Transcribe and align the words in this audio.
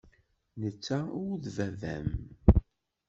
Netta 0.61 0.97
ur 1.23 1.33
d 1.43 1.45
baba-m. 1.55 2.09